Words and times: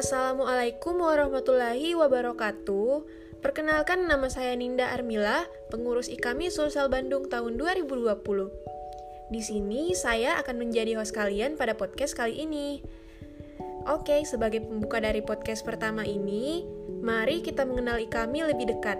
Assalamualaikum 0.00 0.96
warahmatullahi 0.96 1.92
wabarakatuh. 1.92 3.04
Perkenalkan 3.44 4.08
nama 4.08 4.32
saya 4.32 4.56
Ninda 4.56 4.88
Armila, 4.96 5.44
pengurus 5.68 6.08
IKAMI 6.08 6.48
Sulsel 6.48 6.88
Bandung 6.88 7.28
tahun 7.28 7.60
2020. 7.60 8.08
Di 9.28 9.40
sini 9.44 9.92
saya 9.92 10.40
akan 10.40 10.56
menjadi 10.56 10.96
host 10.96 11.12
kalian 11.12 11.60
pada 11.60 11.76
podcast 11.76 12.16
kali 12.16 12.32
ini. 12.32 12.80
Oke, 13.92 14.24
sebagai 14.24 14.64
pembuka 14.64 15.04
dari 15.04 15.20
podcast 15.20 15.68
pertama 15.68 16.08
ini, 16.08 16.64
mari 17.04 17.44
kita 17.44 17.68
mengenal 17.68 18.00
IKAMI 18.00 18.56
lebih 18.56 18.72
dekat. 18.72 18.96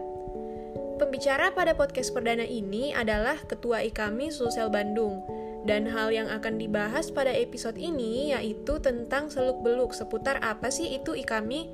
Pembicara 1.01 1.49
pada 1.57 1.73
podcast 1.73 2.13
perdana 2.13 2.45
ini 2.45 2.93
adalah 2.93 3.41
Ketua 3.49 3.81
IKAMI 3.89 4.29
Sulsel 4.29 4.69
Bandung, 4.69 5.25
dan 5.69 5.85
hal 5.85 6.09
yang 6.09 6.29
akan 6.33 6.57
dibahas 6.57 7.13
pada 7.13 7.33
episode 7.33 7.77
ini 7.77 8.33
yaitu 8.33 8.81
tentang 8.81 9.29
seluk-beluk 9.29 9.93
seputar 9.93 10.41
apa 10.41 10.73
sih 10.73 10.97
itu 10.97 11.13
ikami, 11.13 11.69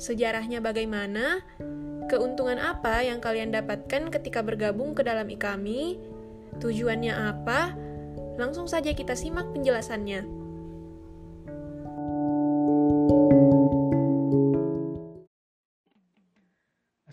sejarahnya 0.00 0.64
bagaimana, 0.64 1.44
keuntungan 2.08 2.56
apa 2.56 3.04
yang 3.04 3.20
kalian 3.20 3.52
dapatkan 3.52 4.08
ketika 4.08 4.40
bergabung 4.40 4.96
ke 4.96 5.04
dalam 5.04 5.28
ikami, 5.28 6.00
tujuannya 6.56 7.12
apa, 7.12 7.76
langsung 8.40 8.64
saja 8.64 8.96
kita 8.96 9.12
simak 9.12 9.52
penjelasannya. 9.52 10.40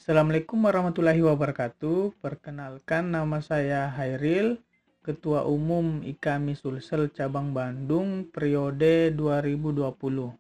Assalamualaikum 0.05 0.61
warahmatullahi 0.61 1.17
wabarakatuh. 1.25 2.13
Perkenalkan 2.22 3.09
nama 3.09 3.41
saya 3.41 3.89
Hairil 3.89 4.61
Ketua 5.05 5.45
Umum 5.45 6.02
IKAMI 6.02 6.58
Sulsel 6.58 7.14
Cabang 7.14 7.54
Bandung 7.54 8.26
periode 8.26 9.14
2020. 9.14 10.34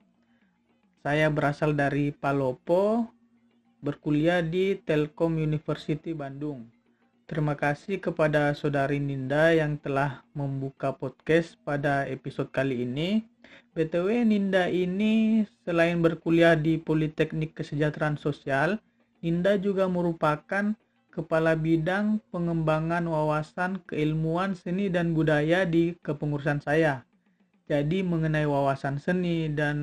Saya 1.05 1.29
berasal 1.29 1.77
dari 1.77 2.09
Palopo, 2.09 3.05
berkuliah 3.85 4.41
di 4.41 4.73
Telkom 4.73 5.37
University 5.37 6.17
Bandung. 6.17 6.65
Terima 7.29 7.53
kasih 7.53 8.01
kepada 8.01 8.49
Saudari 8.57 8.97
Ninda 8.97 9.53
yang 9.53 9.77
telah 9.77 10.25
membuka 10.33 10.97
podcast 10.97 11.61
pada 11.61 12.09
episode 12.09 12.49
kali 12.49 12.89
ini. 12.89 13.21
BTW 13.77 14.25
Ninda 14.25 14.65
ini 14.65 15.45
selain 15.61 16.01
berkuliah 16.01 16.57
di 16.57 16.81
Politeknik 16.81 17.53
Kesejahteraan 17.53 18.17
Sosial, 18.17 18.81
Ninda 19.21 19.61
juga 19.61 19.85
merupakan 19.85 20.73
Kepala 21.15 21.55
Bidang 21.55 22.19
Pengembangan 22.27 23.07
Wawasan 23.07 23.79
Keilmuan 23.87 24.51
Seni 24.51 24.91
dan 24.91 25.15
Budaya 25.15 25.63
di 25.63 25.95
kepengurusan 26.03 26.59
saya. 26.59 27.07
Jadi 27.71 28.03
mengenai 28.03 28.43
wawasan 28.43 28.99
seni 28.99 29.47
dan 29.49 29.77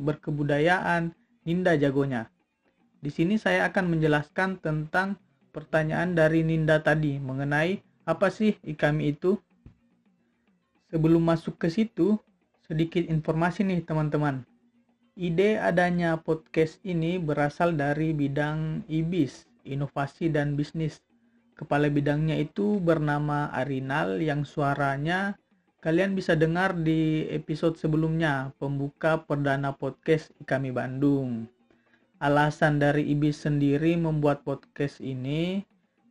berkebudayaan, 0.00 1.12
Ninda 1.44 1.76
jagonya. 1.76 2.32
Di 2.98 3.12
sini 3.12 3.36
saya 3.36 3.68
akan 3.68 3.94
menjelaskan 3.94 4.58
tentang 4.64 5.20
pertanyaan 5.54 6.16
dari 6.16 6.40
Ninda 6.42 6.82
tadi 6.82 7.20
mengenai 7.20 7.84
apa 8.08 8.32
sih 8.32 8.56
IKAMI 8.64 9.12
itu. 9.12 9.36
Sebelum 10.88 11.20
masuk 11.20 11.60
ke 11.60 11.68
situ, 11.68 12.16
sedikit 12.64 13.04
informasi 13.04 13.60
nih 13.62 13.84
teman-teman. 13.84 14.42
Ide 15.14 15.60
adanya 15.60 16.16
podcast 16.16 16.80
ini 16.80 17.20
berasal 17.20 17.76
dari 17.76 18.16
bidang 18.16 18.88
IBIS 18.88 19.46
inovasi 19.68 20.32
dan 20.32 20.56
bisnis. 20.56 21.04
Kepala 21.58 21.90
bidangnya 21.92 22.38
itu 22.38 22.78
bernama 22.78 23.50
Arinal 23.50 24.22
yang 24.22 24.46
suaranya 24.46 25.36
kalian 25.78 26.18
bisa 26.18 26.34
dengar 26.34 26.74
di 26.74 27.26
episode 27.30 27.78
sebelumnya, 27.78 28.50
pembuka 28.58 29.22
perdana 29.22 29.74
podcast 29.74 30.34
Kami 30.42 30.74
Bandung. 30.74 31.46
Alasan 32.18 32.82
dari 32.82 33.06
Ibis 33.14 33.46
sendiri 33.46 33.94
membuat 33.94 34.42
podcast 34.42 34.98
ini 34.98 35.62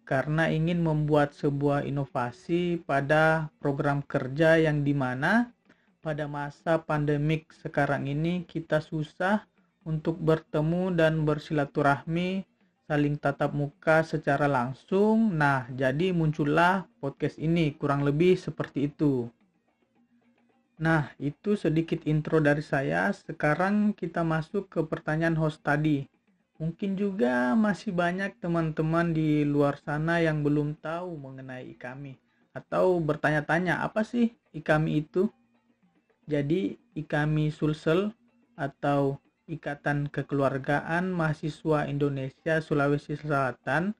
karena 0.07 0.47
ingin 0.47 0.79
membuat 0.79 1.35
sebuah 1.35 1.83
inovasi 1.83 2.79
pada 2.79 3.51
program 3.59 3.99
kerja 4.07 4.55
yang 4.55 4.87
di 4.87 4.95
mana 4.95 5.51
pada 5.99 6.31
masa 6.31 6.79
pandemik 6.79 7.51
sekarang 7.51 8.07
ini 8.07 8.47
kita 8.47 8.79
susah 8.79 9.43
untuk 9.83 10.15
bertemu 10.15 10.95
dan 10.95 11.27
bersilaturahmi 11.27 12.47
saling 12.87 13.19
tatap 13.19 13.51
muka 13.51 14.01
secara 14.07 14.47
langsung. 14.47 15.35
Nah, 15.35 15.67
jadi 15.75 16.15
muncullah 16.15 16.87
podcast 17.03 17.35
ini, 17.35 17.75
kurang 17.75 18.07
lebih 18.07 18.39
seperti 18.39 18.87
itu. 18.87 19.27
Nah, 20.79 21.11
itu 21.19 21.59
sedikit 21.59 21.99
intro 22.07 22.39
dari 22.39 22.63
saya. 22.63 23.11
Sekarang 23.11 23.91
kita 23.91 24.23
masuk 24.23 24.71
ke 24.71 24.79
pertanyaan 24.87 25.35
host 25.35 25.59
tadi. 25.67 26.07
Mungkin 26.57 26.95
juga 26.97 27.53
masih 27.53 27.93
banyak 27.93 28.39
teman-teman 28.39 29.13
di 29.13 29.45
luar 29.45 29.77
sana 29.83 30.23
yang 30.23 30.41
belum 30.41 30.79
tahu 30.81 31.13
mengenai 31.19 31.69
IKAMI 31.77 32.17
atau 32.57 32.97
bertanya-tanya 32.97 33.85
apa 33.85 34.01
sih 34.01 34.33
IKAMI 34.57 34.91
itu? 35.05 35.29
Jadi, 36.25 36.79
IKAMI 36.97 37.53
Sulsel 37.53 38.15
atau 38.57 39.21
Ikatan 39.47 40.11
Kekeluargaan 40.11 41.07
Mahasiswa 41.15 41.87
Indonesia 41.87 42.59
Sulawesi 42.59 43.15
Selatan 43.15 43.95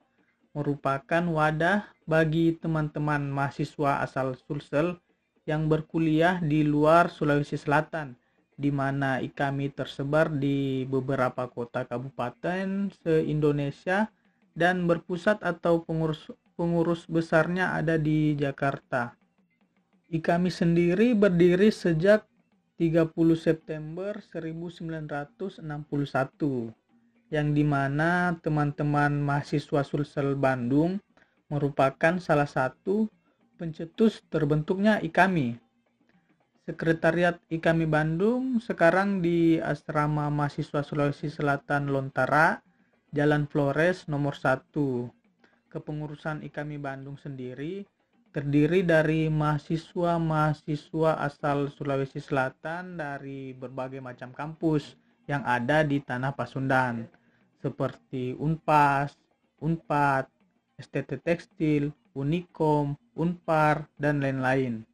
merupakan 0.52 1.24
wadah 1.24 1.88
bagi 2.03 2.52
teman-teman 2.59 3.31
mahasiswa 3.31 4.03
asal 4.03 4.36
Sulsel 4.36 5.00
yang 5.47 5.72
berkuliah 5.72 6.44
di 6.44 6.68
luar 6.68 7.07
Sulawesi 7.07 7.56
Selatan, 7.56 8.19
di 8.59 8.75
mana 8.75 9.24
IKAMI 9.24 9.72
tersebar 9.72 10.28
di 10.36 10.84
beberapa 10.84 11.47
kota 11.47 11.88
kabupaten 11.88 12.91
se-Indonesia 13.00 14.12
dan 14.52 14.84
berpusat 14.84 15.40
atau 15.47 15.80
pengurus 15.80 16.28
pengurus 16.59 17.07
besarnya 17.07 17.72
ada 17.72 17.96
di 17.96 18.36
Jakarta. 18.36 19.16
IKAMI 20.12 20.52
sendiri 20.52 21.16
berdiri 21.16 21.72
sejak 21.72 22.28
30 22.77 23.09
September 23.33 24.21
1961 24.21 25.65
yang 27.33 27.51
di 27.51 27.65
mana 27.65 28.38
teman-teman 28.39 29.17
mahasiswa 29.17 29.81
Sulsel 29.81 30.38
Bandung 30.38 31.01
merupakan 31.49 32.21
salah 32.21 32.45
satu 32.45 33.09
pencetus 33.57 34.21
terbentuknya 34.29 35.01
IKAMI. 35.01 35.57
Sekretariat 36.69 37.41
IKAMI 37.49 37.89
Bandung 37.89 38.61
sekarang 38.61 39.25
di 39.25 39.57
Asrama 39.57 40.29
Mahasiswa 40.29 40.85
Sulawesi 40.85 41.33
Selatan 41.33 41.89
Lontara, 41.89 42.61
Jalan 43.09 43.49
Flores 43.49 44.05
nomor 44.05 44.38
1. 44.38 44.69
Kepengurusan 45.73 46.45
IKAMI 46.45 46.77
Bandung 46.77 47.17
sendiri 47.17 47.89
terdiri 48.38 48.86
dari 48.86 49.34
mahasiswa-mahasiswa 49.34 51.25
asal 51.25 51.74
Sulawesi 51.74 52.22
Selatan 52.22 53.02
dari 53.02 53.50
berbagai 53.58 53.98
macam 53.98 54.30
kampus 54.30 54.94
yang 55.25 55.42
ada 55.42 55.81
di 55.81 55.98
tanah 55.98 56.38
Pasundan 56.38 57.09
seperti 57.58 58.38
Unpas, 58.38 59.18
Unpad, 59.58 60.30
STT 60.78 61.18
Tekstil, 61.25 61.90
Unikom, 62.14 62.94
Unpar, 63.18 63.90
dan 63.98 64.22
lain-lain. 64.22 64.86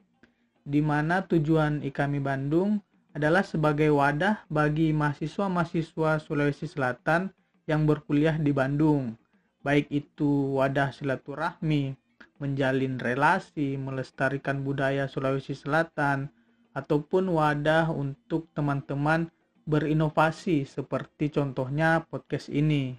Di 0.64 0.80
mana 0.80 1.28
tujuan 1.28 1.84
IKAMI 1.84 2.24
Bandung 2.24 2.80
adalah 3.12 3.44
sebagai 3.44 3.92
wadah 3.92 4.48
bagi 4.48 4.96
mahasiswa-mahasiswa 4.96 6.24
Sulawesi 6.24 6.72
Selatan 6.72 7.28
yang 7.68 7.84
berkuliah 7.84 8.40
di 8.40 8.56
Bandung, 8.56 9.20
baik 9.68 9.92
itu 9.92 10.56
wadah 10.56 10.96
silaturahmi, 10.96 12.00
menjalin 12.42 12.98
relasi, 12.98 13.78
melestarikan 13.78 14.66
budaya 14.66 15.06
Sulawesi 15.06 15.54
Selatan, 15.54 16.30
ataupun 16.74 17.30
wadah 17.30 17.94
untuk 17.94 18.50
teman-teman 18.58 19.30
berinovasi 19.64 20.68
seperti 20.68 21.32
contohnya 21.32 22.04
podcast 22.10 22.50
ini. 22.50 22.98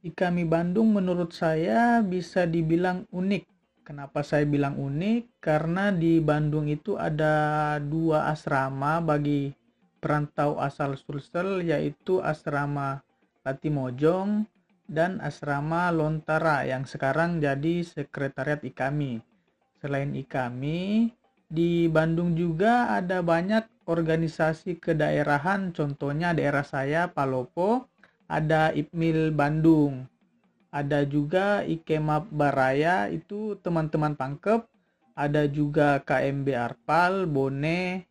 Ikami 0.00 0.48
Bandung 0.48 0.96
menurut 0.96 1.36
saya 1.36 2.00
bisa 2.00 2.48
dibilang 2.48 3.04
unik. 3.12 3.44
Kenapa 3.84 4.24
saya 4.24 4.48
bilang 4.48 4.80
unik? 4.80 5.42
Karena 5.42 5.92
di 5.92 6.22
Bandung 6.24 6.70
itu 6.72 6.96
ada 6.96 7.76
dua 7.82 8.32
asrama 8.32 9.02
bagi 9.04 9.52
perantau 10.00 10.56
asal 10.56 10.96
Sulsel 10.96 11.60
yaitu 11.68 12.24
asrama 12.24 13.04
Latimojong 13.44 14.48
dan 14.90 15.22
asrama 15.22 15.94
Lontara 15.94 16.66
yang 16.66 16.82
sekarang 16.82 17.38
jadi 17.38 17.86
sekretariat 17.86 18.58
IKAMI. 18.66 19.22
Selain 19.78 20.10
IKAMI, 20.18 21.14
di 21.46 21.86
Bandung 21.86 22.34
juga 22.34 22.90
ada 22.98 23.22
banyak 23.22 23.86
organisasi 23.86 24.82
kedaerahan, 24.82 25.70
contohnya 25.70 26.34
daerah 26.34 26.66
saya 26.66 27.06
Palopo, 27.06 27.86
ada 28.26 28.74
IPMIL 28.74 29.30
Bandung. 29.30 30.10
Ada 30.70 31.02
juga 31.06 31.62
IKEMAP 31.66 32.30
Baraya, 32.30 33.10
itu 33.10 33.58
teman-teman 33.62 34.14
pangkep. 34.14 34.66
Ada 35.18 35.50
juga 35.50 35.98
KMB 36.06 36.46
Arpal, 36.54 37.26
Bone, 37.26 38.09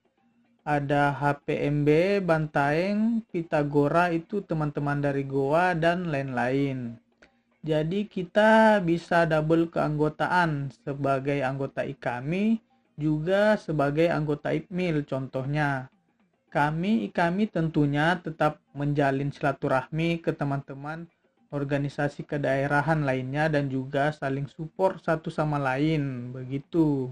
ada 0.64 1.16
HPMB, 1.16 2.20
Bantaeng, 2.24 3.24
Pitagora 3.32 4.12
itu 4.12 4.44
teman-teman 4.44 5.00
dari 5.00 5.24
Goa 5.24 5.74
dan 5.76 6.12
lain-lain. 6.12 7.00
Jadi 7.60 8.08
kita 8.08 8.80
bisa 8.80 9.28
double 9.28 9.68
keanggotaan 9.68 10.72
sebagai 10.80 11.44
anggota 11.44 11.84
IKAMI 11.84 12.60
juga 12.96 13.60
sebagai 13.60 14.08
anggota 14.08 14.56
IPMIL 14.56 15.04
contohnya. 15.04 15.92
Kami 16.50 17.08
IKAMI 17.12 17.46
tentunya 17.52 18.16
tetap 18.20 18.64
menjalin 18.72 19.32
silaturahmi 19.32 20.24
ke 20.24 20.32
teman-teman 20.32 21.08
organisasi 21.50 22.24
kedaerahan 22.30 23.02
lainnya 23.02 23.50
dan 23.50 23.68
juga 23.68 24.14
saling 24.14 24.46
support 24.50 25.02
satu 25.02 25.34
sama 25.34 25.58
lain 25.58 26.30
begitu. 26.34 27.10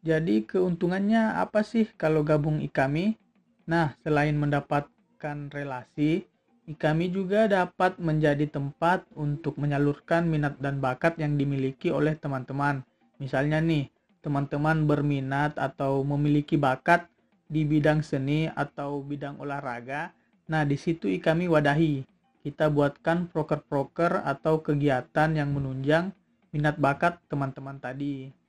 Jadi 0.00 0.48
keuntungannya 0.48 1.36
apa 1.36 1.60
sih 1.60 1.84
kalau 1.84 2.24
gabung 2.24 2.64
IKAMI? 2.64 3.20
Nah, 3.68 3.92
selain 4.00 4.32
mendapatkan 4.32 5.52
relasi, 5.52 6.24
IKAMI 6.64 7.06
juga 7.12 7.44
dapat 7.44 8.00
menjadi 8.00 8.48
tempat 8.48 9.04
untuk 9.12 9.60
menyalurkan 9.60 10.24
minat 10.24 10.56
dan 10.56 10.80
bakat 10.80 11.20
yang 11.20 11.36
dimiliki 11.36 11.92
oleh 11.92 12.16
teman-teman. 12.16 12.80
Misalnya 13.20 13.60
nih, 13.60 13.92
teman-teman 14.24 14.88
berminat 14.88 15.60
atau 15.60 16.00
memiliki 16.00 16.56
bakat 16.56 17.04
di 17.44 17.68
bidang 17.68 18.00
seni 18.00 18.48
atau 18.48 19.04
bidang 19.04 19.36
olahraga. 19.36 20.16
Nah, 20.48 20.64
di 20.64 20.80
situ 20.80 21.12
IKAMI 21.12 21.44
wadahi. 21.52 22.08
Kita 22.40 22.72
buatkan 22.72 23.28
proker-proker 23.28 24.24
atau 24.24 24.64
kegiatan 24.64 25.28
yang 25.36 25.52
menunjang 25.52 26.16
minat 26.56 26.80
bakat 26.80 27.20
teman-teman 27.28 27.76
tadi. 27.76 28.39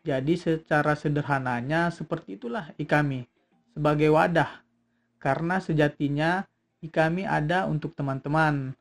Jadi 0.00 0.40
secara 0.40 0.96
sederhananya 0.96 1.92
seperti 1.92 2.40
itulah 2.40 2.72
IKAMI 2.80 3.28
sebagai 3.76 4.08
wadah. 4.08 4.64
Karena 5.20 5.60
sejatinya 5.60 6.40
IKAMI 6.80 7.28
ada 7.28 7.68
untuk 7.68 7.92
teman-teman. 7.92 8.72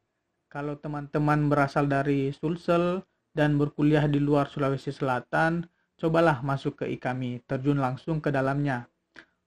Kalau 0.47 0.79
teman-teman 0.79 1.51
berasal 1.51 1.91
dari 1.91 2.31
Sulsel 2.31 3.03
dan 3.35 3.59
berkuliah 3.59 4.07
di 4.07 4.23
luar 4.23 4.47
Sulawesi 4.47 4.95
Selatan, 4.95 5.67
cobalah 5.99 6.39
masuk 6.39 6.81
ke 6.81 6.85
IKAMI, 6.95 7.43
terjun 7.43 7.83
langsung 7.83 8.23
ke 8.23 8.31
dalamnya. 8.31 8.87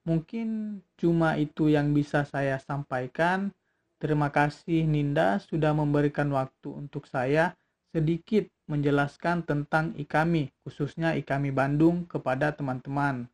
Mungkin 0.04 0.78
cuma 1.00 1.40
itu 1.40 1.72
yang 1.72 1.96
bisa 1.96 2.28
saya 2.28 2.60
sampaikan. 2.60 3.48
Terima 3.96 4.28
kasih 4.28 4.84
Ninda 4.84 5.40
sudah 5.40 5.72
memberikan 5.72 6.28
waktu 6.36 6.68
untuk 6.68 7.08
saya 7.08 7.56
sedikit 7.96 8.51
menjelaskan 8.70 9.42
tentang 9.42 9.94
IKAMI, 9.98 10.50
khususnya 10.62 11.14
IKAMI 11.18 11.50
Bandung 11.50 12.06
kepada 12.06 12.54
teman-teman. 12.54 13.26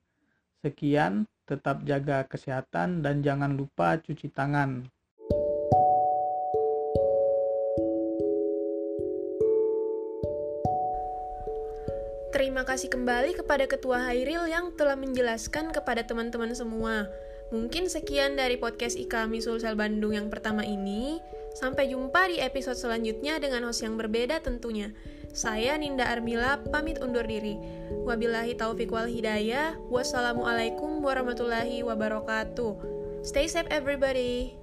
Sekian, 0.65 1.29
tetap 1.49 1.81
jaga 1.89 2.29
kesehatan 2.29 3.01
dan 3.01 3.25
jangan 3.25 3.57
lupa 3.57 3.97
cuci 3.97 4.29
tangan. 4.29 4.85
Terima 12.29 12.63
kasih 12.63 12.93
kembali 12.93 13.33
kepada 13.41 13.65
Ketua 13.65 14.05
Hairil 14.05 14.45
yang 14.53 14.77
telah 14.77 14.95
menjelaskan 15.01 15.73
kepada 15.73 16.05
teman-teman 16.05 16.53
semua. 16.53 17.09
Mungkin 17.49 17.89
sekian 17.89 18.37
dari 18.37 18.61
podcast 18.61 19.01
IKAMI 19.01 19.41
Sulsel 19.41 19.73
Bandung 19.73 20.13
yang 20.13 20.29
pertama 20.29 20.61
ini. 20.61 21.17
Sampai 21.59 21.91
jumpa 21.91 22.31
di 22.31 22.39
episode 22.39 22.79
selanjutnya 22.79 23.43
dengan 23.43 23.67
host 23.67 23.83
yang 23.83 23.99
berbeda 23.99 24.39
tentunya. 24.39 24.95
Saya 25.35 25.75
Ninda 25.75 26.07
Armila 26.07 26.63
pamit 26.71 27.03
undur 27.03 27.27
diri. 27.27 27.59
Wabillahi 28.07 28.55
taufiq 28.55 28.95
wal 28.95 29.11
hidayah. 29.11 29.75
Wassalamualaikum 29.91 31.03
warahmatullahi 31.03 31.83
wabarakatuh. 31.83 32.79
Stay 33.27 33.51
safe 33.51 33.67
everybody. 33.75 34.55